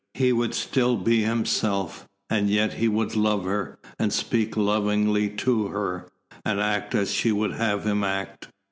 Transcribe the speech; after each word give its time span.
He 0.15 0.33
would 0.33 0.55
still 0.55 0.97
be 0.97 1.21
himself, 1.21 2.07
and 2.27 2.49
yet 2.49 2.73
he 2.73 2.87
would 2.87 3.15
love 3.15 3.45
her, 3.45 3.77
and 3.99 4.11
speak 4.11 4.57
lovingly 4.57 5.29
to 5.29 5.67
her, 5.67 6.07
and 6.43 6.59
act 6.59 6.95
as 6.95 7.11
she 7.13 7.31
would 7.31 7.53
have 7.53 7.83
him 7.85 8.03
act. 8.03 8.47